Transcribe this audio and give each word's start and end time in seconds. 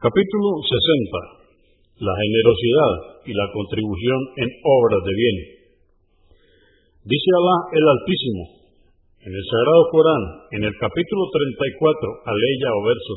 Capítulo 0.00 0.64
60. 0.64 2.00
La 2.00 2.14
generosidad 2.24 3.20
y 3.28 3.36
la 3.36 3.44
contribución 3.52 4.20
en 4.40 4.48
obras 4.64 5.02
de 5.04 5.12
bien. 5.12 5.36
Dice 7.04 7.28
Alá 7.36 7.56
el 7.68 7.84
Altísimo 7.84 8.44
en 9.28 9.32
el 9.36 9.44
Sagrado 9.44 9.84
Corán, 9.92 10.24
en 10.56 10.64
el 10.64 10.72
capítulo 10.80 11.28
34, 11.28 12.32
aleya 12.32 12.68
o 12.72 12.80
verso 12.88 13.12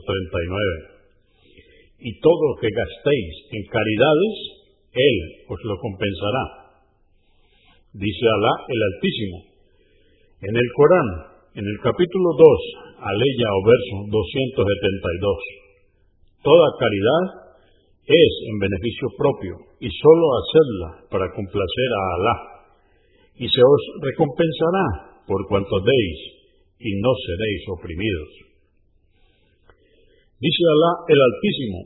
39. 2.04 2.04
Y 2.04 2.20
todo 2.20 2.52
lo 2.52 2.56
que 2.60 2.68
gastéis 2.68 3.32
en 3.56 3.64
caridades, 3.72 4.36
Él 4.92 5.18
os 5.56 5.60
lo 5.64 5.80
compensará. 5.80 6.44
Dice 7.96 8.26
Alá 8.28 8.54
el 8.68 8.80
Altísimo. 8.92 9.38
En 10.52 10.52
el 10.52 10.68
Corán, 10.76 11.10
en 11.56 11.64
el 11.64 11.80
capítulo 11.80 12.28
2, 12.36 13.08
aleya 13.08 13.48
o 13.56 13.60
verso 13.72 13.96
272 14.12 15.63
Toda 16.44 16.68
caridad 16.76 17.56
es 18.04 18.32
en 18.52 18.60
beneficio 18.60 19.08
propio 19.16 19.56
y 19.80 19.88
sólo 19.88 20.26
hacedla 20.36 20.90
para 21.08 21.32
complacer 21.32 21.90
a 21.96 22.04
Alá. 22.20 22.36
Y 23.40 23.48
se 23.48 23.64
os 23.64 23.84
recompensará 24.04 25.24
por 25.24 25.40
cuanto 25.48 25.80
deis 25.80 26.20
y 26.84 27.00
no 27.00 27.16
seréis 27.16 27.64
oprimidos. 27.80 28.32
Dice 30.36 30.64
Alá 30.68 30.92
el 31.08 31.20
Altísimo 31.24 31.80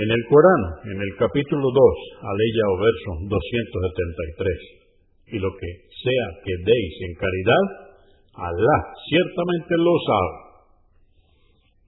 en 0.00 0.08
el 0.08 0.22
Corán, 0.32 0.62
en 0.88 0.96
el 0.96 1.12
capítulo 1.20 1.68
2, 1.68 1.76
aleya 2.24 2.64
o 2.72 2.76
verso 2.80 3.10
273. 3.28 5.28
Y 5.28 5.36
lo 5.36 5.52
que 5.60 5.92
sea 6.00 6.26
que 6.40 6.56
deis 6.56 6.94
en 7.04 7.12
caridad, 7.20 7.64
Alá 8.32 8.76
ciertamente 9.12 9.76
lo 9.76 9.92
sabe. 10.08 10.40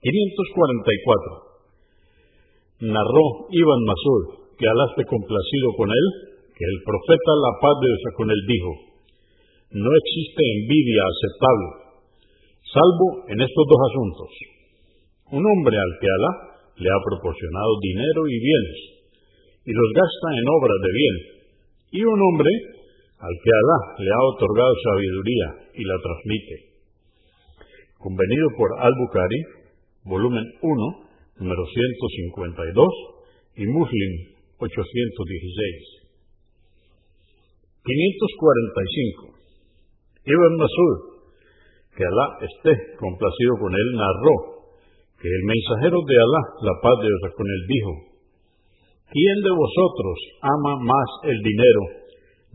544 0.04 1.53
narró 2.80 3.24
Ibn 3.50 3.80
Masud, 3.84 4.22
que 4.58 4.66
Alá 4.66 4.84
esté 4.90 5.04
complacido 5.06 5.68
con 5.76 5.90
él, 5.90 6.06
que 6.54 6.64
el 6.64 6.78
profeta 6.86 7.30
la 7.38 7.52
paz 7.58 7.74
de 7.82 7.86
Dios 7.90 8.02
con 8.16 8.28
él 8.30 8.42
dijo, 8.46 8.72
no 9.74 9.90
existe 9.90 10.42
envidia 10.42 11.02
aceptable, 11.02 11.68
salvo 12.70 13.06
en 13.26 13.38
estos 13.42 13.64
dos 13.66 13.80
asuntos. 13.90 14.30
Un 15.34 15.42
hombre 15.42 15.74
al 15.74 15.92
que 15.98 16.06
Alá 16.06 16.32
le 16.78 16.88
ha 16.90 17.00
proporcionado 17.10 17.70
dinero 17.82 18.20
y 18.30 18.36
bienes, 18.38 18.80
y 19.66 19.72
los 19.74 19.90
gasta 19.94 20.28
en 20.38 20.46
obras 20.46 20.78
de 20.78 20.92
bien, 20.94 21.16
y 21.90 22.00
un 22.06 22.20
hombre 22.22 22.50
al 23.18 23.34
que 23.42 23.50
Alá 23.50 23.78
le 23.98 24.10
ha 24.10 24.22
otorgado 24.34 24.72
sabiduría 24.82 25.48
y 25.74 25.82
la 25.82 25.96
transmite. 26.02 26.56
Convenido 27.98 28.46
por 28.58 28.68
Al-Bukhari, 28.78 29.40
volumen 30.04 30.44
1, 30.60 31.03
número 31.38 31.64
152, 31.66 32.88
y 33.56 33.66
Muslim 33.66 34.12
816. 34.58 36.04
545. 37.84 39.34
Ibn 40.24 40.52
Masud, 40.56 40.98
que 41.96 42.04
Alá 42.04 42.26
esté 42.40 42.72
complacido 42.96 43.52
con 43.60 43.72
él, 43.74 43.88
narró 43.92 44.34
que 45.20 45.28
el 45.28 45.44
mensajero 45.44 46.00
de 46.00 46.16
Alá, 46.16 46.42
la 46.64 46.74
paz 46.80 46.96
de 47.02 47.08
Dios 47.12 47.34
con 47.36 47.46
él, 47.46 47.62
dijo, 47.68 47.92
¿quién 49.12 49.36
de 49.44 49.52
vosotros 49.52 50.16
ama 50.40 50.80
más 50.80 51.08
el 51.28 51.38
dinero 51.44 51.82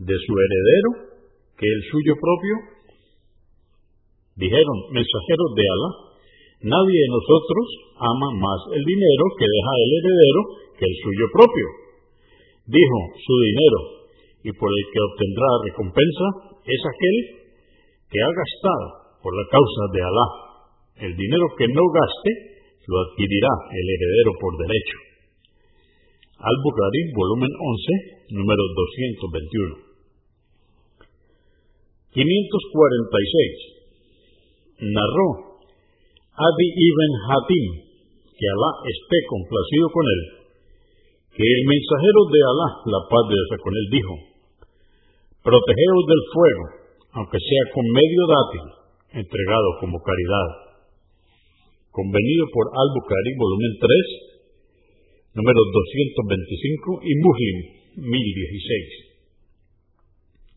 de 0.02 0.16
su 0.18 0.32
heredero 0.34 0.90
que 1.56 1.66
el 1.66 1.82
suyo 1.90 2.14
propio? 2.18 2.54
Dijeron, 4.34 4.76
mensajeros 4.90 5.50
de 5.54 5.62
Alá, 5.62 6.09
Nadie 6.60 6.92
de 6.92 7.08
nosotros 7.08 7.96
ama 7.96 8.36
más 8.36 8.60
el 8.76 8.84
dinero 8.84 9.24
que 9.40 9.48
deja 9.48 9.72
el 9.80 9.96
heredero 9.96 10.40
que 10.76 10.84
el 10.84 10.92
suyo 11.00 11.26
propio. 11.32 11.68
Dijo, 12.68 13.16
su 13.16 13.34
dinero, 13.48 13.80
y 14.44 14.52
por 14.52 14.68
el 14.68 14.84
que 14.92 15.00
obtendrá 15.00 15.48
recompensa, 15.64 16.60
es 16.60 16.82
aquel 16.84 17.16
que 18.12 18.20
ha 18.20 18.28
gastado 18.28 19.16
por 19.24 19.32
la 19.32 19.48
causa 19.48 19.88
de 19.96 20.04
Alá. 20.04 20.28
El 21.08 21.16
dinero 21.16 21.48
que 21.56 21.64
no 21.64 21.80
gaste 21.96 22.60
lo 22.84 23.08
adquirirá 23.08 23.52
el 23.72 23.86
heredero 23.96 24.36
por 24.36 24.52
derecho. 24.60 25.00
Al-Bukhari, 26.44 27.08
volumen 27.16 27.56
11, 27.56 28.36
número 28.36 28.60
221. 29.80 29.96
546. 32.12 34.92
Narró 34.92 35.49
Adi 36.40 36.68
ibn 36.72 37.12
Hatim, 37.28 37.66
que 38.32 38.46
Alá 38.48 38.70
esté 38.88 39.18
complacido 39.28 39.86
con 39.92 40.04
él, 40.08 40.22
que 41.36 41.44
el 41.44 41.62
mensajero 41.68 42.20
de 42.32 42.40
Alá, 42.48 42.68
la 42.88 43.00
paz 43.12 43.24
de 43.28 43.36
Dios 43.36 43.60
con 43.60 43.76
él, 43.76 43.86
dijo, 43.92 44.14
protegeos 45.44 46.04
del 46.08 46.22
fuego, 46.32 46.64
aunque 47.12 47.36
sea 47.36 47.64
con 47.76 47.84
medio 47.92 48.22
dátil, 48.24 48.64
entregado 49.20 49.68
como 49.84 50.00
caridad. 50.00 50.48
Convenido 51.92 52.48
por 52.54 52.72
Al-Bukhari, 52.72 53.32
volumen 53.36 53.76
3, 53.76 55.44
número 55.44 55.60
225 55.60 57.04
y 57.04 57.12
Muslim, 57.20 57.56
1016. 58.00 59.12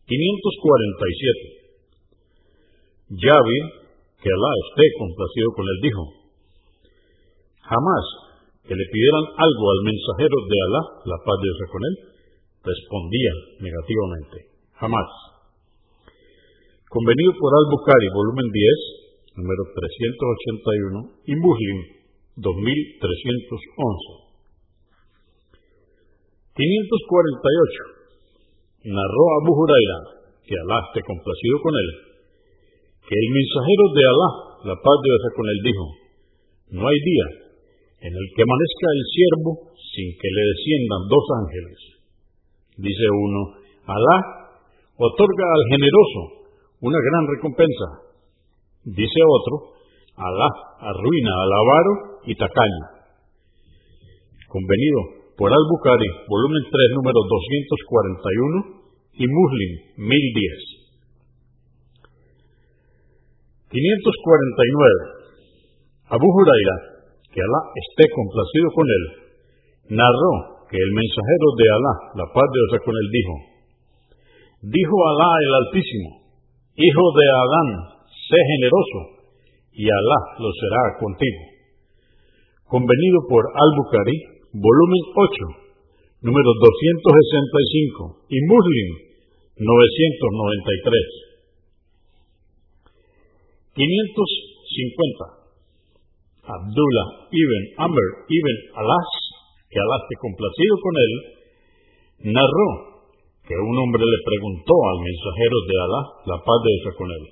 547. 0.08 1.64
Javi 3.20 3.83
que 4.24 4.32
Alá 4.32 4.52
esté 4.56 4.88
complacido 4.96 5.52
con 5.52 5.68
él, 5.68 5.78
dijo, 5.84 6.00
jamás 7.60 8.04
que 8.64 8.72
le 8.72 8.88
pidieran 8.88 9.36
algo 9.36 9.64
al 9.68 9.84
mensajero 9.84 10.32
de 10.48 10.56
Alá, 10.64 10.82
la 11.04 11.20
paz 11.28 11.36
de 11.44 11.44
Dios 11.44 11.60
con 11.68 11.84
él, 11.84 12.08
respondía 12.64 13.60
negativamente. 13.60 14.48
Jamás. 14.80 15.04
Convenido 16.88 17.36
por 17.36 17.52
Al-Bukhari, 17.52 18.08
volumen 18.16 18.48
10, 18.48 19.44
número 19.44 19.60
381, 19.76 21.28
y 21.28 21.36
Muslim, 21.36 21.84
2311. 22.40 23.28
548. 26.56 28.88
Narró 28.88 29.24
Abu 29.44 29.52
Huraira, 29.52 30.24
que 30.48 30.56
Alá 30.56 30.80
esté 30.88 31.04
complacido 31.04 31.60
con 31.60 31.76
él, 31.76 32.13
que 33.04 33.14
el 33.14 33.28
mensajero 33.28 33.84
de 33.92 34.02
Alá, 34.08 34.30
la 34.72 34.76
paz 34.80 34.96
de 35.04 35.08
Dios 35.12 35.24
con 35.36 35.46
él, 35.48 35.60
dijo, 35.60 35.84
no 36.74 36.82
hay 36.88 36.98
día 37.04 37.28
en 38.04 38.12
el 38.12 38.26
que 38.32 38.42
amanezca 38.44 38.86
el 38.92 39.04
siervo 39.12 39.50
sin 39.76 40.08
que 40.16 40.28
le 40.28 40.42
desciendan 40.52 41.02
dos 41.08 41.24
ángeles. 41.44 41.78
Dice 42.80 43.06
uno, 43.12 43.40
Alá 43.84 44.16
otorga 44.96 45.46
al 45.46 45.64
generoso 45.70 46.20
una 46.80 46.98
gran 46.98 47.24
recompensa. 47.28 47.88
Dice 48.84 49.20
otro, 49.24 49.76
Alá 50.16 50.48
arruina 50.80 51.32
al 51.32 51.52
avaro 51.52 51.92
y 52.26 52.34
tacaño. 52.34 52.84
Convenido 54.48 55.00
por 55.36 55.50
Al-Bukhari, 55.52 56.08
volumen 56.28 56.62
3, 56.62 56.72
número 56.94 57.20
241 57.20 58.84
y 59.18 59.24
Muslim 59.26 59.72
1010. 59.98 60.73
549. 63.74 66.14
Abu 66.14 66.28
Huraira, 66.30 66.76
que 67.26 67.42
Alá 67.42 67.60
esté 67.74 68.06
complacido 68.14 68.70
con 68.70 68.86
él, 68.86 69.04
narró 69.98 70.62
que 70.70 70.78
el 70.78 70.90
mensajero 70.94 71.48
de 71.58 71.66
Alá, 71.74 71.94
la 72.22 72.26
paz 72.30 72.46
de 72.54 72.60
Dios 72.70 72.86
con 72.86 72.94
él, 72.94 73.08
dijo, 73.10 73.34
dijo 74.62 74.96
Alá 75.10 75.30
el 75.42 75.52
Altísimo, 75.66 76.22
hijo 76.78 77.04
de 77.18 77.26
Adán, 77.34 77.98
sé 78.30 78.38
generoso, 78.38 78.98
y 79.74 79.90
Alá 79.90 80.20
lo 80.38 80.54
será 80.54 80.82
contigo. 81.02 81.42
Convenido 82.70 83.26
por 83.26 83.42
Al-Bukhari, 83.42 84.54
volumen 84.54 85.02
8, 85.18 86.22
número 86.22 86.50
265, 86.62 88.22
y 88.30 88.38
Muslim, 88.46 89.18
993. 89.58 91.33
550. 93.74 95.44
Abdullah 96.44 97.08
ibn 97.32 97.62
Amr 97.82 98.06
ibn 98.28 98.56
Alas, 98.78 99.10
que 99.66 99.78
Alas 99.80 100.02
esté 100.06 100.16
complacido 100.20 100.74
con 100.78 100.94
él, 100.94 101.12
narró 102.30 102.68
que 103.42 103.56
un 103.56 103.76
hombre 103.76 104.04
le 104.04 104.20
preguntó 104.24 104.74
al 104.88 104.98
mensajero 105.04 105.56
de 105.68 105.74
Alá, 105.82 106.02
la 106.32 106.38
paz 106.40 106.58
de 106.64 106.70
Dios 106.70 106.94
con 106.96 107.08
él, 107.10 107.24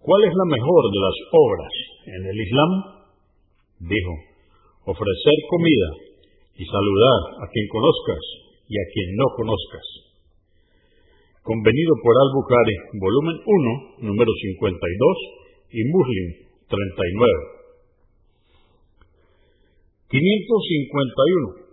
¿cuál 0.00 0.20
es 0.24 0.34
la 0.34 0.46
mejor 0.50 0.82
de 0.90 1.00
las 1.02 1.16
obras 1.30 1.74
en 2.06 2.22
el 2.26 2.38
Islam? 2.40 2.70
Dijo, 3.86 4.14
ofrecer 4.86 5.36
comida 5.50 5.90
y 6.56 6.64
saludar 6.64 7.20
a 7.42 7.46
quien 7.52 7.66
conozcas 7.68 8.22
y 8.66 8.74
a 8.80 8.84
quien 8.94 9.08
no 9.14 9.26
conozcas. 9.36 10.05
Convenido 11.46 11.94
por 12.02 12.10
Al-Bukhari, 12.10 12.76
volumen 12.98 13.38
1, 13.38 14.02
número 14.02 14.32
52, 14.34 15.78
y 15.78 15.80
Muslim 15.94 16.26
39. 16.66 16.82
551. 20.10 21.70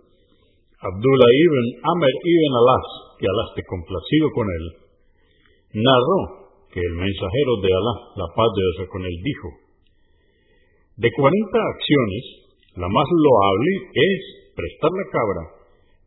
Abdullah 0.78 1.32
ibn 1.42 1.66
Amr 1.90 2.06
ibn 2.06 2.52
Alas, 2.54 2.86
que 3.18 3.26
Alá 3.26 3.50
esté 3.50 3.66
complacido 3.66 4.30
con 4.30 4.46
él, 4.46 4.64
narró 5.74 6.54
que 6.70 6.78
el 6.78 6.94
mensajero 6.94 7.58
de 7.58 7.70
Alá, 7.74 7.94
la 8.14 8.30
paz 8.30 8.46
de 8.54 8.62
Dios 8.62 8.86
con 8.94 9.02
él, 9.02 9.16
dijo, 9.26 9.48
de 11.02 11.10
40 11.10 11.34
acciones, 11.50 12.22
la 12.78 12.86
más 12.86 13.08
loable 13.10 13.72
es 13.90 14.22
prestar 14.54 14.94
la 14.94 15.06
cabra 15.10 15.42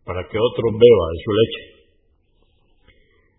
para 0.07 0.23
que 0.23 0.39
otro 0.39 0.71
beba 0.71 1.05
de 1.11 1.19
su 1.19 1.31
leche. 1.35 1.76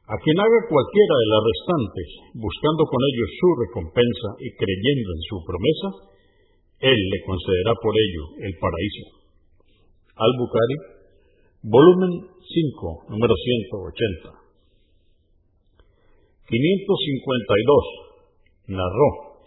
A 0.08 0.16
quien 0.24 0.40
haga 0.40 0.60
cualquiera 0.72 1.14
de 1.20 1.28
las 1.28 1.42
restantes, 1.52 2.08
buscando 2.32 2.80
con 2.88 2.96
ellos 3.12 3.28
su 3.28 3.48
recompensa 3.60 4.40
y 4.40 4.48
creyendo 4.56 5.08
en 5.12 5.22
su 5.28 5.36
promesa, 5.44 5.88
él 6.80 6.96
le 6.96 7.18
concederá 7.28 7.76
por 7.76 7.92
ello 7.92 8.24
el 8.48 8.56
paraíso. 8.56 9.04
Al-Bukhari, 10.16 10.76
volumen 11.60 12.24
5, 12.24 13.12
número 13.12 13.36
180. 13.36 14.32
552. 16.56 18.72
Narró 18.72 19.44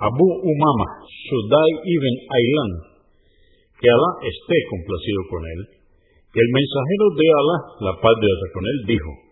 Abu 0.00 0.26
Umama, 0.32 0.88
Sudai 1.28 1.72
ibn 1.76 2.14
Aylan, 2.24 2.72
que 3.76 3.84
Alá 3.84 4.10
esté 4.24 4.56
complacido 4.72 5.20
con 5.28 5.44
él, 5.44 5.60
que 6.32 6.40
el 6.40 6.50
mensajero 6.56 7.04
de 7.20 7.26
Alá, 7.36 7.56
la 7.84 7.94
paz 8.00 8.16
de 8.16 8.24
Dios 8.24 8.48
con 8.56 8.64
él, 8.64 8.96
dijo, 8.96 9.28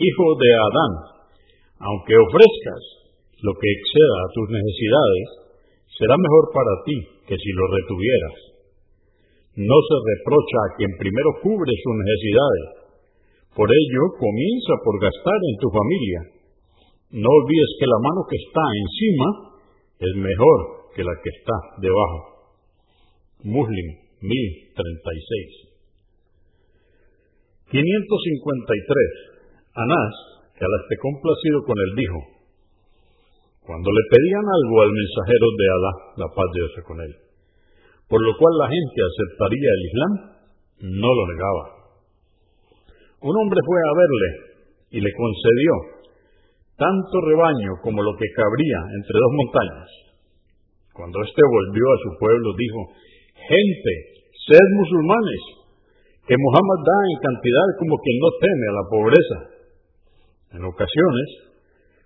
Hijo 0.00 0.26
de 0.32 0.50
Adán, 0.56 0.92
aunque 1.76 2.16
ofrezcas 2.16 2.82
lo 3.44 3.52
que 3.52 3.68
exceda 3.68 4.16
a 4.24 4.32
tus 4.32 4.48
necesidades, 4.48 5.26
será 5.92 6.16
mejor 6.16 6.44
para 6.56 6.74
ti 6.88 6.96
que 7.28 7.36
si 7.36 7.50
lo 7.52 7.68
retuvieras. 7.68 8.36
No 9.60 9.76
se 9.76 9.96
reprocha 10.00 10.58
a 10.64 10.72
quien 10.80 10.92
primero 10.96 11.30
cubre 11.44 11.72
sus 11.84 11.94
necesidades. 12.00 12.80
Por 13.52 13.68
ello, 13.68 14.02
comienza 14.16 14.72
por 14.80 14.96
gastar 15.04 15.36
en 15.36 15.56
tu 15.60 15.68
familia. 15.68 16.20
No 17.20 17.28
olvides 17.28 17.76
que 17.76 17.84
la 17.84 18.00
mano 18.00 18.24
que 18.24 18.40
está 18.40 18.64
encima 18.72 19.28
es 20.00 20.12
mejor 20.16 20.58
que 20.96 21.04
la 21.04 21.12
que 21.20 21.28
está 21.28 21.56
debajo. 21.76 22.56
Muslim 23.44 23.88
1036. 24.24 25.70
553. 27.68 29.39
Anás, 29.74 30.14
que 30.54 30.64
al 30.64 30.74
esté 30.82 30.94
complacido 30.98 31.62
con 31.64 31.76
él, 31.78 31.92
dijo, 31.94 32.18
cuando 33.62 33.88
le 33.90 34.02
pedían 34.10 34.46
algo 34.46 34.76
al 34.82 34.92
mensajero 34.92 35.46
de 35.54 35.66
Alá, 35.70 35.92
la 36.16 36.28
paz 36.34 36.48
de 36.50 36.58
Dios 36.58 36.74
con 36.82 36.98
él, 37.00 37.12
por 38.08 38.18
lo 38.18 38.32
cual 38.34 38.54
la 38.58 38.68
gente 38.68 38.98
aceptaría 38.98 39.70
el 39.70 39.82
Islam, 39.86 40.12
no 40.98 41.10
lo 41.14 41.24
negaba. 41.30 41.64
Un 43.20 43.34
hombre 43.36 43.60
fue 43.62 43.78
a 43.78 43.92
verle 43.94 44.30
y 44.90 44.98
le 45.00 45.12
concedió 45.12 45.72
tanto 46.80 47.14
rebaño 47.20 47.76
como 47.84 48.02
lo 48.02 48.16
que 48.16 48.26
cabría 48.32 48.80
entre 48.96 49.14
dos 49.14 49.32
montañas. 49.36 49.88
Cuando 50.96 51.20
éste 51.22 51.42
volvió 51.44 51.84
a 51.84 52.02
su 52.02 52.10
pueblo, 52.18 52.48
dijo, 52.56 52.80
gente, 53.36 53.92
sed 54.48 54.66
musulmanes, 54.74 55.42
que 56.26 56.34
Muhammad 56.34 56.80
da 56.80 56.98
en 57.06 57.18
cantidad 57.20 57.68
como 57.78 57.94
quien 58.00 58.16
no 58.18 58.30
teme 58.40 58.66
a 58.66 58.76
la 58.80 58.84
pobreza. 58.88 59.59
En 60.50 60.62
ocasiones, 60.66 61.28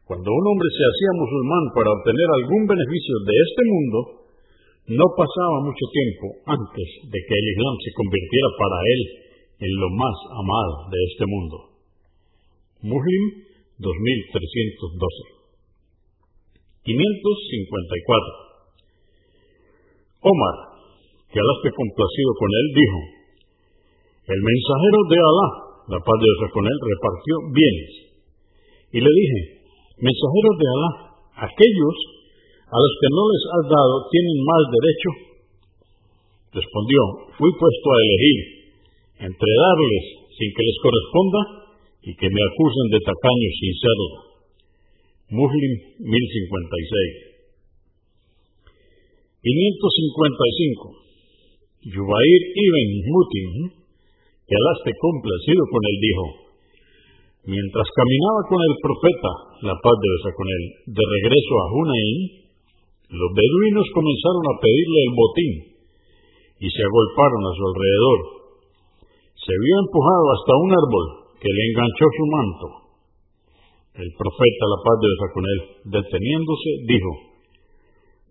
cuando 0.05 0.29
un 0.29 0.44
hombre 0.52 0.69
se 0.69 0.85
hacía 0.85 1.17
musulmán 1.17 1.64
para 1.73 1.93
obtener 1.96 2.29
algún 2.29 2.69
beneficio 2.69 3.17
de 3.25 3.35
este 3.41 3.62
mundo, 3.64 3.99
no 4.85 5.06
pasaba 5.17 5.64
mucho 5.64 5.87
tiempo 5.88 6.44
antes 6.44 6.88
de 7.08 7.19
que 7.25 7.35
el 7.41 7.46
Islam 7.56 7.76
se 7.81 7.93
convirtiera 7.96 8.49
para 8.61 8.79
él 8.85 9.00
en 9.64 9.73
lo 9.81 9.88
más 9.96 10.17
amado 10.29 10.93
de 10.93 11.00
este 11.08 11.25
mundo. 11.25 11.56
Muslim 12.85 13.49
2312 13.81 15.35
554 16.85 18.44
Omar, 20.20 20.56
que 21.32 21.41
Alá 21.41 21.52
esté 21.61 21.73
complacido 21.73 22.31
con 22.37 22.50
él, 22.52 22.67
dijo, 22.76 23.00
el 24.25 24.41
mensajero 24.41 24.99
de 25.08 25.17
Alá, 25.17 25.49
la 25.96 26.00
paz 26.00 26.17
de 26.20 26.29
Dios 26.29 26.52
con 26.52 26.64
él, 26.64 26.76
repartió 26.81 27.32
bienes. 27.56 28.13
Y 28.94 29.02
le 29.02 29.11
dije, 29.11 29.67
mensajeros 29.99 30.55
de 30.55 30.67
Alá, 30.70 30.91
aquellos 31.50 31.96
a 32.70 32.79
los 32.79 32.94
que 33.02 33.11
no 33.11 33.26
les 33.26 33.43
has 33.50 33.67
dado 33.67 34.06
tienen 34.06 34.38
más 34.46 34.62
derecho. 34.70 35.11
Respondió, 36.55 37.26
fui 37.35 37.50
puesto 37.58 37.88
a 37.91 38.02
elegir 38.06 38.38
entre 39.19 39.50
darles 39.50 40.31
sin 40.38 40.46
que 40.55 40.62
les 40.62 40.79
corresponda 40.79 41.43
y 42.06 42.14
que 42.14 42.31
me 42.31 42.38
acusen 42.38 42.87
de 42.94 43.02
tacaño 43.02 43.50
sin 43.58 43.75
serlo. 43.82 44.11
Muslim 45.43 45.75
1056. 45.99 46.06
555. 49.43 51.99
Yubair 51.99 52.43
ibn 52.62 52.91
Mutim, 53.11 53.75
que 54.46 54.55
Alá 54.55 54.73
complacido 54.87 55.67
con 55.67 55.82
él, 55.82 55.99
dijo, 55.99 56.44
Mientras 57.44 57.88
caminaba 57.93 58.41
con 58.49 58.56
el 58.56 58.75
profeta, 58.81 59.31
la 59.69 59.76
paz 59.76 59.96
de 60.00 60.08
Dios 60.08 60.25
con 60.32 60.49
él, 60.49 60.64
de 60.96 61.05
regreso 61.05 61.52
a 61.61 61.70
Hunain, 61.76 62.19
los 63.12 63.31
beduinos 63.37 63.85
comenzaron 63.93 64.44
a 64.49 64.58
pedirle 64.64 65.00
el 65.05 65.12
botín 65.12 65.52
y 66.64 66.67
se 66.73 66.82
agolparon 66.88 67.43
a 67.44 67.52
su 67.52 67.62
alrededor. 67.69 68.19
Se 69.37 69.52
vio 69.61 69.76
empujado 69.76 70.25
hasta 70.32 70.52
un 70.56 70.70
árbol 70.73 71.06
que 71.37 71.52
le 71.52 71.62
enganchó 71.69 72.06
su 72.17 72.25
manto. 72.32 72.67
El 74.00 74.11
profeta, 74.17 74.64
la 74.64 74.81
paz 74.81 74.96
de 74.96 75.06
Dios 75.12 75.31
con 75.37 75.44
él, 75.44 75.61
deteniéndose, 76.00 76.70
dijo, 76.88 77.12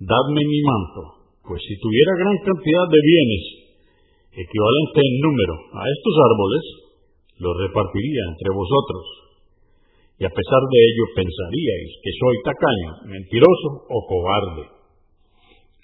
Dadme 0.02 0.42
mi 0.42 0.62
manto, 0.66 1.02
pues 1.46 1.62
si 1.62 1.78
tuviera 1.78 2.18
gran 2.18 2.38
cantidad 2.50 2.86
de 2.90 2.98
bienes, 2.98 3.46
equivalente 4.42 5.00
en 5.06 5.16
número 5.22 5.54
a 5.70 5.86
estos 5.86 6.16
árboles, 6.18 6.83
lo 7.40 7.54
repartiría 7.58 8.22
entre 8.30 8.54
vosotros. 8.54 9.24
Y 10.20 10.26
a 10.26 10.30
pesar 10.30 10.62
de 10.70 10.78
ello 10.78 11.06
pensaríais 11.18 11.92
que 12.04 12.12
soy 12.14 12.36
tacaño, 12.46 12.92
mentiroso 13.10 13.90
o 13.90 14.06
cobarde. 14.06 14.70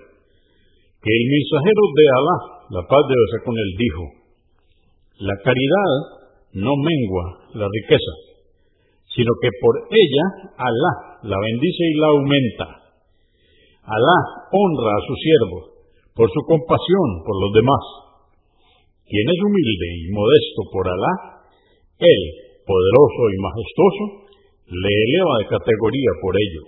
que 1.01 1.09
el 1.09 1.25
mensajero 1.25 1.81
de 1.97 2.05
Alá, 2.13 2.37
la 2.77 2.85
paz 2.85 3.01
de 3.09 3.17
Dios 3.17 3.41
con 3.41 3.57
él, 3.57 3.73
dijo, 3.77 4.17
la 5.19 5.35
caridad 5.41 5.93
no 6.53 6.77
mengua 6.77 7.39
la 7.53 7.65
riqueza 7.65 8.26
sino 9.17 9.33
que 9.41 9.49
por 9.57 9.73
ella 9.89 10.53
Alá 10.61 11.25
la 11.25 11.41
bendice 11.41 11.83
y 11.89 11.97
la 11.97 12.13
aumenta. 12.13 12.85
Alá 13.81 14.17
honra 14.53 14.93
a 14.93 15.05
su 15.09 15.17
siervo 15.17 15.73
por 16.13 16.29
su 16.29 16.41
compasión 16.45 17.25
por 17.25 17.33
los 17.41 17.49
demás. 17.57 17.81
Quien 19.09 19.25
es 19.25 19.39
humilde 19.41 19.87
y 19.97 20.13
modesto 20.13 20.69
por 20.69 20.85
Alá, 20.85 21.41
Él, 21.97 22.21
poderoso 22.61 23.21
y 23.33 23.41
majestuoso, 23.41 24.29
le 24.69 24.93
eleva 24.93 25.33
de 25.41 25.49
categoría 25.49 26.13
por 26.21 26.37
ello. 26.37 26.61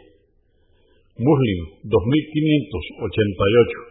Muslim 1.22 1.86
2588 1.86 3.90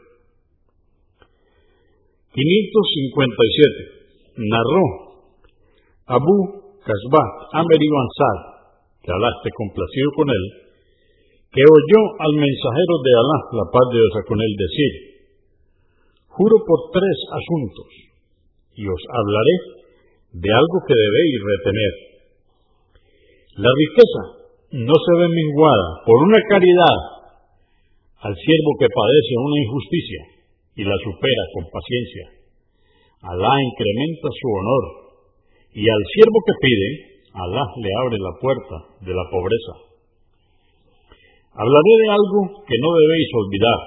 557 2.32 3.98
Narró 4.38 4.84
Abu 6.06 6.67
Casbat, 6.88 7.32
Amer 7.52 7.80
ibn 7.84 8.08
que 9.04 9.12
Alá 9.12 9.28
esté 9.28 9.52
complacido 9.52 10.08
con 10.16 10.28
él, 10.32 10.44
que 11.52 11.60
oyó 11.60 12.00
al 12.16 12.32
mensajero 12.32 12.94
de 13.04 13.12
Alá, 13.12 13.38
la 13.60 13.66
paz 13.68 13.84
de 13.92 14.00
Dios 14.00 14.16
con 14.24 14.40
él, 14.40 14.52
decir, 14.56 14.92
juro 16.32 16.56
por 16.64 16.88
tres 16.96 17.18
asuntos, 17.28 17.88
y 18.72 18.88
os 18.88 19.02
hablaré 19.04 19.56
de 20.32 20.48
algo 20.48 20.78
que 20.88 20.96
debéis 20.96 21.36
retener. 21.44 21.94
La 23.60 23.68
riqueza 23.68 24.22
no 24.80 24.96
se 24.96 25.12
ve 25.12 25.28
menguada 25.28 25.88
por 26.08 26.24
una 26.24 26.40
caridad 26.48 26.98
al 28.24 28.32
siervo 28.32 28.70
que 28.80 28.88
padece 28.88 29.32
una 29.36 29.58
injusticia 29.60 30.22
y 30.72 30.82
la 30.88 30.96
supera 31.04 31.44
con 31.52 31.64
paciencia. 31.68 32.24
Alá 33.28 33.52
incrementa 33.60 34.28
su 34.32 34.48
honor 34.56 35.07
y 35.78 35.84
al 35.86 36.02
siervo 36.10 36.38
que 36.42 36.58
pide, 36.58 36.88
Alá 37.38 37.62
le 37.78 37.90
abre 38.02 38.18
la 38.18 38.34
puerta 38.42 38.76
de 38.98 39.14
la 39.14 39.22
pobreza. 39.30 39.74
Hablaré 41.54 41.92
de 42.02 42.08
algo 42.10 42.40
que 42.66 42.76
no 42.82 42.90
debéis 42.98 43.30
olvidar. 43.38 43.80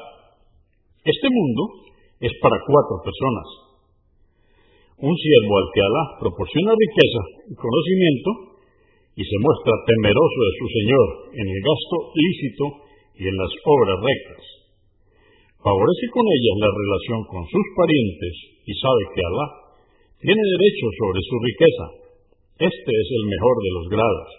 Este 1.03 1.27
mundo 1.27 1.91
es 2.23 2.31
para 2.39 2.63
cuatro 2.63 2.95
personas. 3.03 3.47
un 5.03 5.15
siervo 5.17 5.53
al 5.57 5.67
que 5.73 5.81
Alá 5.83 6.03
proporciona 6.21 6.71
riqueza 6.77 7.21
y 7.51 7.53
conocimiento 7.59 8.29
y 9.17 9.23
se 9.27 9.37
muestra 9.43 9.73
temeroso 9.83 10.39
de 10.47 10.53
su 10.61 10.67
Señor 10.71 11.07
en 11.43 11.47
el 11.51 11.59
gasto 11.59 11.97
lícito 12.15 12.65
y 13.19 13.23
en 13.27 13.35
las 13.35 13.51
obras 13.67 13.99
rectas. 13.99 14.43
Favorece 15.59 16.05
con 16.13 16.23
ellas 16.23 16.55
la 16.55 16.71
relación 16.71 17.19
con 17.27 17.43
sus 17.51 17.65
parientes 17.75 18.33
y 18.63 18.71
sabe 18.79 19.01
que 19.11 19.25
Alá 19.27 19.60
tiene 20.21 20.37
derecho 20.37 20.85
sobre 21.01 21.21
su 21.25 21.35
riqueza. 21.41 21.85
Este 22.61 22.91
es 22.93 23.07
el 23.09 23.25
mejor 23.25 23.55
de 23.57 23.71
los 23.73 23.85
grados. 23.89 24.29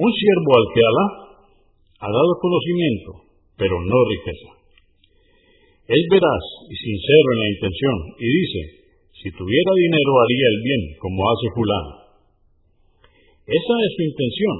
Un 0.00 0.10
siervo 0.10 0.50
al 0.56 0.66
que 0.72 0.82
Alá 0.88 1.06
ha 2.00 2.08
dado 2.08 2.40
conocimiento, 2.40 3.10
pero 3.60 3.76
no 3.76 3.98
riqueza. 4.08 4.50
Es 5.84 6.02
veraz 6.08 6.44
y 6.64 6.74
sincero 6.80 7.26
en 7.28 7.40
la 7.44 7.52
intención 7.52 7.96
y 8.16 8.26
dice, 8.26 8.60
si 9.20 9.28
tuviera 9.36 9.72
dinero 9.76 10.12
haría 10.16 10.46
el 10.48 10.58
bien 10.64 10.82
como 10.96 11.20
hace 11.28 11.46
fulano. 11.52 11.92
Esa 13.44 13.74
es 13.84 13.90
su 13.92 14.02
intención 14.08 14.56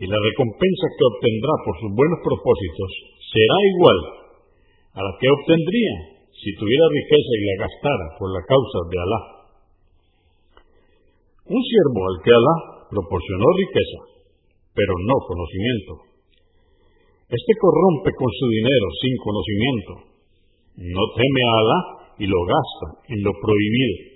y 0.00 0.04
la 0.08 0.16
recompensa 0.16 0.86
que 0.96 1.04
obtendrá 1.12 1.54
por 1.60 1.76
sus 1.76 1.92
buenos 1.92 2.20
propósitos 2.24 2.90
será 3.36 3.56
igual 3.76 3.98
a 4.96 5.00
la 5.04 5.12
que 5.20 5.28
obtendría 5.28 6.19
si 6.40 6.50
tuviera 6.56 6.86
riqueza 6.88 7.32
y 7.36 7.42
la 7.44 7.56
gastara 7.68 8.06
por 8.16 8.28
la 8.32 8.42
causa 8.48 8.78
de 8.88 8.96
Alá. 8.96 9.20
Un 11.52 11.60
siervo 11.60 12.00
al 12.08 12.16
que 12.24 12.32
Alá 12.32 12.56
proporcionó 12.88 13.46
riqueza, 13.60 14.00
pero 14.72 14.92
no 15.04 15.16
conocimiento. 15.28 15.92
Este 17.28 17.52
corrompe 17.60 18.10
con 18.16 18.30
su 18.32 18.46
dinero 18.48 18.86
sin 19.04 19.14
conocimiento. 19.20 19.92
No 20.80 21.04
teme 21.12 21.42
a 21.44 21.54
Alá 21.60 21.78
y 22.16 22.24
lo 22.24 22.40
gasta 22.48 22.86
en 23.12 23.20
lo 23.20 23.32
prohibido. 23.36 24.10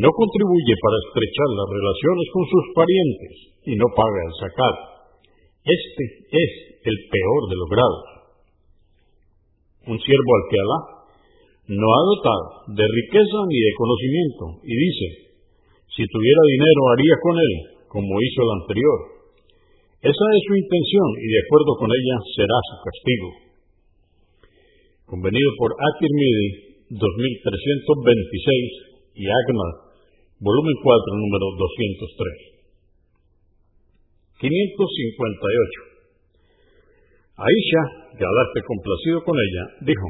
No 0.00 0.08
contribuye 0.10 0.74
para 0.80 0.96
estrechar 1.04 1.48
las 1.54 1.68
relaciones 1.68 2.26
con 2.32 2.44
sus 2.48 2.64
parientes 2.74 3.34
y 3.68 3.72
no 3.76 3.86
paga 3.94 4.20
el 4.24 4.34
sacar. 4.40 4.74
Este 5.68 6.04
es 6.32 6.50
el 6.82 6.96
peor 7.12 7.42
de 7.52 7.56
los 7.60 7.68
grados. 7.68 8.13
Un 9.86 9.98
siervo 10.00 10.30
al 10.34 10.44
que 10.48 10.60
Alá 10.60 10.94
no 11.64 11.88
ha 11.88 12.02
dotado 12.12 12.76
de 12.76 12.84
riqueza 12.84 13.38
ni 13.48 13.58
de 13.60 13.72
conocimiento 13.76 14.60
y 14.64 14.74
dice, 14.76 15.24
si 15.96 16.04
tuviera 16.08 16.42
dinero 16.50 16.88
haría 16.92 17.16
con 17.22 17.38
él 17.38 17.52
como 17.88 18.12
hizo 18.18 18.42
el 18.42 18.50
anterior. 18.58 18.98
Esa 20.02 20.26
es 20.36 20.42
su 20.44 20.54
intención 20.58 21.08
y 21.16 21.26
de 21.30 21.40
acuerdo 21.46 21.78
con 21.78 21.88
ella 21.88 22.18
será 22.36 22.58
su 22.68 22.76
castigo. 22.82 23.30
Convenido 25.06 25.50
por 25.56 25.72
At-Tirmidhi 25.72 26.74
2326 26.90 29.14
y 29.14 29.30
Agma, 29.30 29.94
volumen 30.42 30.74
4, 30.82 31.14
número 31.16 31.46
203. 31.56 32.54
558. 34.42 37.38
Aisha, 37.38 38.03
Alá 38.22 38.46
esté 38.46 38.62
complacido 38.62 39.26
con 39.26 39.34
ella, 39.34 39.74
dijo, 39.82 40.06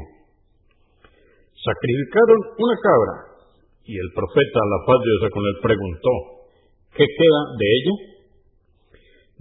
sacrificaron 1.57 2.37
una 2.61 2.77
cabra 2.77 3.33
y 3.81 3.97
el 3.97 4.13
profeta, 4.13 4.61
la 4.61 4.85
paz 4.85 5.01
de 5.01 5.25
con 5.33 5.41
él, 5.41 5.57
preguntó, 5.61 6.45
¿qué 6.93 7.01
queda 7.01 7.41
de 7.57 7.65
ella? 7.65 8.21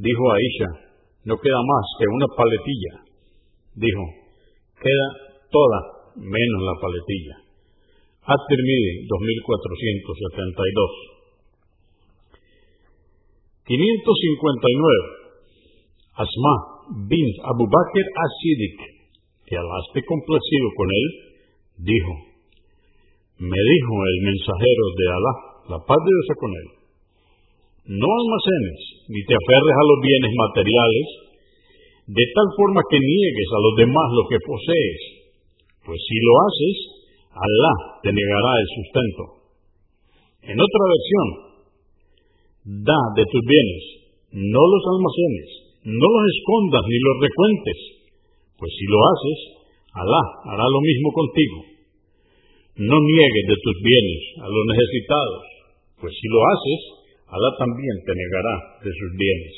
Dijo 0.00 0.32
Aisha, 0.32 0.80
no 1.24 1.36
queda 1.36 1.60
más 1.60 1.84
que 2.00 2.08
una 2.08 2.24
paletilla. 2.32 3.04
Dijo, 3.76 4.00
queda 4.80 5.36
toda 5.52 6.16
menos 6.16 6.64
la 6.64 6.80
paletilla. 6.80 7.44
At-Tirmidhi 8.24 9.04
2472. 9.06 11.12
559. 13.64 15.24
Asma 16.16 16.73
bin 16.90 17.26
Abu 17.48 17.64
Bakr 17.64 18.04
as-Siddiq, 18.04 18.78
que 19.46 19.56
Alá 19.56 19.76
esté 19.88 20.00
complacido 20.04 20.66
con 20.76 20.88
él, 20.88 21.06
dijo, 21.80 22.12
me 23.38 23.60
dijo 23.60 23.94
el 24.04 24.18
mensajero 24.24 24.84
de 24.96 25.06
Alá, 25.08 25.34
la 25.74 25.78
paz 25.84 26.00
de 26.00 26.10
Dios 26.12 26.28
con 26.38 26.52
él, 26.52 26.68
no 27.98 28.08
almacenes 28.08 28.80
ni 29.12 29.20
te 29.28 29.34
aferres 29.36 29.76
a 29.76 29.88
los 29.88 29.98
bienes 30.00 30.32
materiales 30.32 31.06
de 32.08 32.24
tal 32.36 32.48
forma 32.56 32.80
que 32.88 33.00
niegues 33.00 33.50
a 33.52 33.60
los 33.64 33.74
demás 33.80 34.08
lo 34.12 34.24
que 34.28 34.44
posees, 34.44 35.02
pues 35.84 36.00
si 36.00 36.16
lo 36.20 36.32
haces, 36.48 36.76
Alá 37.34 37.74
te 38.04 38.12
negará 38.12 38.52
el 38.62 38.68
sustento. 38.78 39.22
En 40.46 40.56
otra 40.60 40.84
versión, 40.86 41.28
da 42.84 43.00
de 43.16 43.24
tus 43.26 43.42
bienes, 43.42 43.84
no 44.32 44.62
los 44.62 44.84
almacenes, 44.94 45.63
no 45.84 46.06
los 46.08 46.24
escondas 46.32 46.80
ni 46.88 46.96
los 46.96 47.16
recuentes, 47.20 47.78
pues 48.56 48.72
si 48.72 48.88
lo 48.88 48.98
haces, 49.04 49.64
Alá 49.94 50.22
hará 50.50 50.66
lo 50.66 50.82
mismo 50.82 51.14
contigo. 51.14 51.70
No 52.82 52.98
niegues 52.98 53.46
de 53.46 53.54
tus 53.62 53.78
bienes 53.78 54.42
a 54.42 54.50
los 54.50 54.64
necesitados, 54.74 55.46
pues 56.02 56.10
si 56.18 56.26
lo 56.26 56.42
haces, 56.42 57.06
Alá 57.30 57.54
también 57.62 58.02
te 58.02 58.10
negará 58.10 58.82
de 58.82 58.90
sus 58.90 59.14
bienes. 59.14 59.54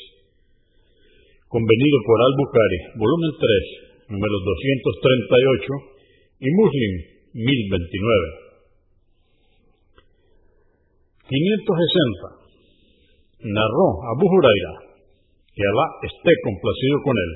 Convenido 1.49 1.97
por 2.05 2.21
Al-Bukhari, 2.21 3.01
volumen 3.01 3.33
3, 3.39 4.13
número 4.13 4.35
238, 4.35 5.73
y 6.43 6.51
Muslim 6.53 6.93
1029. 7.33 8.45
560. 11.25 13.49
Narró 13.51 13.87
Abu 14.11 14.27
Huraira, 14.27 14.86
que 15.57 15.65
Alá 15.65 15.85
esté 16.05 16.31
complacido 16.45 17.01
con 17.01 17.15
él, 17.17 17.31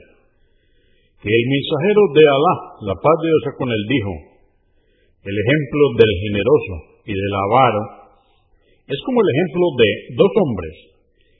que 1.25 1.33
el 1.33 1.45
mensajero 1.49 2.01
de 2.13 2.23
Alá, 2.29 2.55
la 2.85 2.95
paz 3.01 3.17
de 3.17 3.27
Dios 3.33 3.45
con 3.57 3.69
él, 3.73 3.83
dijo, 3.89 4.13
el 5.25 5.35
ejemplo 5.41 5.83
del 5.97 6.13
generoso 6.21 6.75
y 7.09 7.13
del 7.17 7.33
avaro 7.33 7.83
es 8.85 8.99
como 9.09 9.17
el 9.25 9.29
ejemplo 9.33 9.65
de 9.73 9.89
dos 10.21 10.33
hombres 10.37 10.75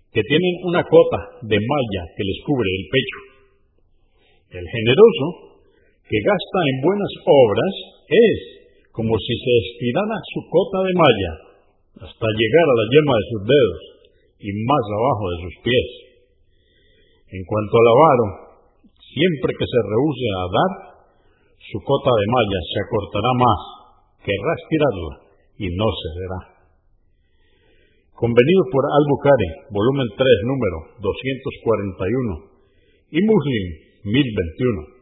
que 0.09 0.25
tienen 0.25 0.53
una 0.65 0.81
cota 0.81 1.19
de 1.45 1.57
malla 1.61 2.03
que 2.17 2.25
les 2.25 2.39
cubre 2.49 2.65
el 2.65 2.85
pecho. 2.89 3.19
El 4.57 4.65
generoso, 4.65 5.25
que 6.01 6.17
gasta 6.17 6.59
en 6.65 6.77
buenas 6.81 7.13
obras, 7.25 7.73
es 8.09 8.39
como 8.91 9.13
si 9.21 9.33
se 9.37 9.53
estirara 9.69 10.17
su 10.33 10.41
cota 10.49 10.79
de 10.81 10.93
malla 10.97 11.33
hasta 12.09 12.27
llegar 12.37 12.67
a 12.67 12.77
la 12.81 12.87
yema 12.89 13.13
de 13.15 13.25
sus 13.29 13.41
dedos 13.45 13.81
y 14.41 14.49
más 14.65 14.85
abajo 14.97 15.23
de 15.29 15.37
sus 15.45 15.55
pies. 15.61 16.10
En 17.31 17.43
cuanto 17.47 17.73
al 17.79 17.87
avaro, 17.95 18.25
siempre 18.99 19.55
que 19.55 19.63
se 19.63 19.79
rehúse 19.87 20.27
a 20.35 20.43
dar, 20.51 20.71
su 21.63 21.79
cota 21.79 22.11
de 22.11 22.27
malla 22.27 22.59
se 22.59 22.77
acortará 22.83 23.31
más, 23.39 23.59
querrá 24.19 24.51
estirarla 24.59 25.13
y 25.55 25.71
no 25.71 25.87
cederá. 25.95 26.39
Convenido 28.11 28.63
por 28.67 28.83
Al-Bukhari, 28.83 29.49
volumen 29.71 30.11
3, 30.11 30.27
número 30.43 30.77
241, 30.99 32.51
y 33.15 33.19
Muslim 33.23 33.65
1021. 34.03 35.01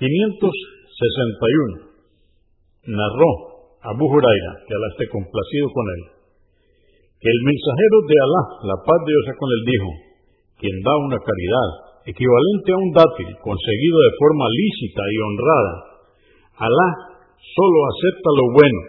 561. 0.00 1.94
Narró 2.96 3.30
Abu 3.92 4.04
Huraira, 4.08 4.52
que 4.66 4.74
Alá 4.74 4.88
esté 4.96 5.04
complacido 5.12 5.68
con 5.68 5.84
él, 5.84 6.13
el 7.24 7.40
mensajero 7.40 7.96
de 8.04 8.16
Alá, 8.20 8.42
la 8.68 8.76
paz 8.84 8.98
de 9.00 9.10
Dios 9.16 9.26
con 9.40 9.48
él, 9.48 9.62
dijo, 9.64 9.90
quien 10.60 10.76
da 10.84 10.94
una 11.00 11.16
caridad 11.16 11.68
equivalente 12.04 12.68
a 12.68 12.80
un 12.84 12.90
dátil 12.92 13.30
conseguido 13.40 13.96
de 13.96 14.12
forma 14.20 14.46
lícita 14.52 15.02
y 15.08 15.16
honrada, 15.24 15.74
Alá 16.54 16.88
solo 17.40 17.78
acepta 17.90 18.30
lo 18.36 18.46
bueno. 18.54 18.80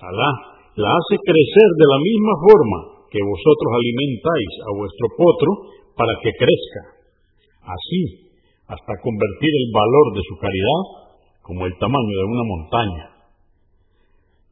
Alá 0.00 0.30
la 0.78 0.90
hace 0.94 1.16
crecer 1.20 1.68
de 1.76 1.86
la 1.90 1.98
misma 2.00 2.34
forma 2.40 2.78
que 3.10 3.20
vosotros 3.20 3.70
alimentáis 3.74 4.52
a 4.64 4.70
vuestro 4.78 5.06
potro 5.18 5.50
para 5.98 6.14
que 6.22 6.30
crezca. 6.38 6.82
Así, 7.66 8.30
hasta 8.70 9.02
convertir 9.02 9.52
el 9.52 9.68
valor 9.74 10.06
de 10.14 10.22
su 10.22 10.34
caridad 10.38 10.82
como 11.42 11.66
el 11.66 11.74
tamaño 11.76 12.14
de 12.14 12.28
una 12.30 12.46
montaña. 12.46 13.19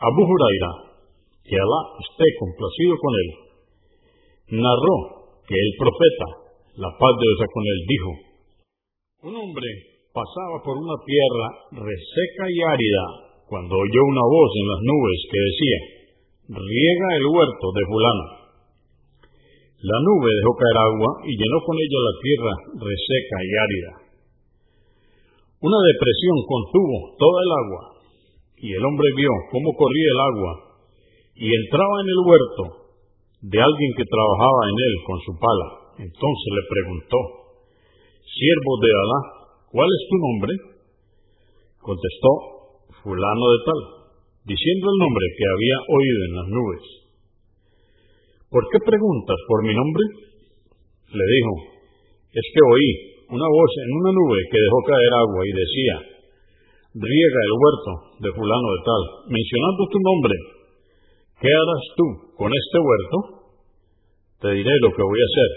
Abu 0.09 0.25
Huraira, 0.25 1.05
que 1.45 1.53
Alá 1.53 2.01
esté 2.01 2.33
complacido 2.41 2.97
con 2.97 3.13
él, 3.13 3.29
narró 4.65 5.37
que 5.45 5.61
el 5.61 5.73
profeta, 5.77 6.49
la 6.81 6.89
paz 6.97 7.13
de 7.21 7.29
Dios 7.29 7.45
con 7.53 7.61
él, 7.61 7.81
dijo, 7.93 8.09
un 9.29 9.37
hombre 9.37 9.69
pasaba 10.17 10.65
por 10.65 10.81
una 10.81 10.97
tierra 11.05 11.77
reseca 11.85 12.49
y 12.49 12.57
árida 12.73 13.37
cuando 13.53 13.77
oyó 13.77 14.01
una 14.09 14.25
voz 14.25 14.49
en 14.57 14.65
las 14.65 14.81
nubes 14.81 15.29
que 15.29 15.45
decía, 15.45 15.94
riega 16.49 17.09
el 17.17 17.27
huerto 17.27 17.67
de 17.73 17.83
fulano. 17.89 18.27
La 19.85 19.99
nube 20.01 20.29
dejó 20.33 20.53
caer 20.57 20.79
agua 20.81 21.11
y 21.25 21.33
llenó 21.37 21.59
con 21.65 21.77
ella 21.77 21.99
la 22.01 22.15
tierra 22.25 22.55
reseca 22.89 23.37
y 23.45 23.51
árida. 23.53 23.93
Una 25.61 25.81
depresión 25.81 26.37
contuvo 26.45 26.97
toda 27.17 27.39
el 27.41 27.53
agua, 27.53 27.83
y 28.61 28.69
el 28.69 28.85
hombre 28.85 29.09
vio 29.17 29.33
cómo 29.53 29.73
corría 29.77 30.09
el 30.13 30.21
agua, 30.21 30.53
y 31.37 31.47
entraba 31.49 31.97
en 32.05 32.09
el 32.13 32.21
huerto 32.25 32.65
de 33.49 33.59
alguien 33.61 33.93
que 33.97 34.09
trabajaba 34.09 34.61
en 34.69 34.77
él 34.77 34.95
con 35.05 35.19
su 35.25 35.33
pala. 35.41 35.69
Entonces 36.05 36.49
le 36.53 36.65
preguntó, 36.69 37.19
siervo 38.25 38.73
de 38.81 38.91
Alá, 38.93 39.21
¿cuál 39.73 39.89
es 39.89 40.03
tu 40.09 40.17
nombre? 40.21 40.53
Contestó, 41.81 42.33
fulano 43.01 43.45
de 43.53 43.61
tal, 43.65 43.81
diciendo 44.45 44.85
el 44.93 44.99
nombre 45.01 45.27
que 45.37 45.47
había 45.49 45.77
oído 45.89 46.21
en 46.29 46.35
las 46.37 46.49
nubes. 46.53 46.85
¿Por 48.53 48.63
qué 48.71 48.79
preguntas 48.85 49.39
por 49.49 49.65
mi 49.65 49.75
nombre? 49.75 50.05
Le 51.11 51.27
dijo, 51.27 51.53
es 52.29 52.47
que 52.53 52.63
oí 52.63 52.89
una 53.35 53.49
voz 53.49 53.73
en 53.83 53.91
una 53.99 54.13
nube 54.13 54.41
que 54.53 54.61
dejó 54.61 54.79
caer 54.85 55.13
agua 55.17 55.41
y 55.43 55.53
decía, 55.57 55.97
riega 56.95 57.41
el 57.49 57.55
huerto 57.59 57.93
de 58.21 58.31
fulano 58.31 58.69
de 58.69 58.81
tal, 58.85 59.03
mencionando 59.33 59.83
tu 59.91 59.99
nombre. 59.99 60.37
¿Qué 61.41 61.51
harás 61.51 61.85
tú 61.97 62.07
con 62.37 62.51
este 62.53 62.79
huerto? 62.79 63.17
Te 64.45 64.49
diré 64.55 64.75
lo 64.85 64.91
que 64.93 65.03
voy 65.03 65.19
a 65.19 65.31
hacer. 65.33 65.51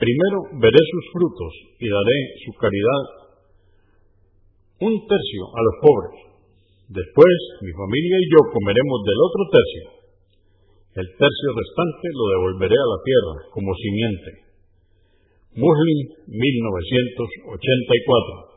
Primero 0.00 0.38
veré 0.60 0.80
sus 0.80 1.04
frutos 1.12 1.52
y 1.78 1.86
daré 1.88 2.18
su 2.44 2.50
caridad 2.58 3.02
un 4.80 4.92
tercio 5.06 5.42
a 5.54 5.60
los 5.62 5.76
pobres. 5.80 6.35
Después 6.88 7.34
mi 7.62 7.72
familia 7.74 8.18
y 8.22 8.30
yo 8.30 8.46
comeremos 8.54 9.02
del 9.02 9.18
otro 9.18 9.42
tercio. 9.50 9.90
El 10.96 11.04
tercio 11.18 11.52
restante 11.52 12.08
lo 12.14 12.28
devolveré 12.30 12.78
a 12.78 12.86
la 12.88 13.02
tierra 13.04 13.42
como 13.52 13.74
simiente. 13.74 14.46
Muslim 15.56 16.08
1984 16.30 18.55